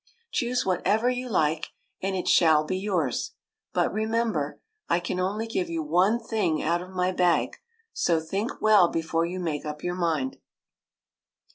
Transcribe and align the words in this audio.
Choose 0.31 0.65
whatever 0.65 1.11
you 1.11 1.29
like 1.29 1.67
and 2.01 2.15
it 2.15 2.27
shall 2.27 2.63
be 2.63 2.75
yours; 2.75 3.33
but 3.71 3.93
remember, 3.93 4.59
I 4.89 4.99
can 4.99 5.19
only 5.19 5.45
give 5.45 5.69
you 5.69 5.83
one 5.83 6.19
thing 6.19 6.59
out 6.63 6.81
of 6.81 6.89
my 6.89 7.11
bag, 7.11 7.57
so 7.93 8.19
think 8.19 8.59
well 8.59 8.87
before 8.87 9.27
you 9.27 9.39
make 9.39 9.63
up 9.63 9.83
your 9.83 9.93
mind." 9.93 10.37